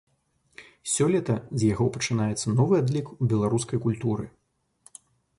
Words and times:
Сёлета 0.93 1.33
з 1.59 1.67
яго 1.73 1.85
пачынаецца 1.97 2.53
новы 2.59 2.79
адлік 2.85 3.11
у 3.11 3.23
беларускай 3.35 3.79
культуры. 3.85 4.25